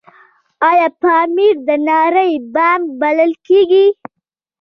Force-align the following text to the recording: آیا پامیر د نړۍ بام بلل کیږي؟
آیا 0.69 0.87
پامیر 1.01 1.55
د 1.67 1.69
نړۍ 1.89 2.33
بام 2.53 2.81
بلل 2.99 3.31
کیږي؟ 3.47 3.85